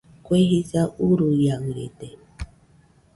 [0.25, 2.09] Kue jisa uruiaɨrede